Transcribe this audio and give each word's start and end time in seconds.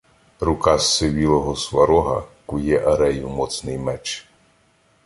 Рука 0.39 0.77
зсивілого 0.77 1.55
Сварога 1.55 2.23
Кує 2.45 2.79
Арею 2.87 3.29
моцний 3.29 3.77
меч. 3.77 4.27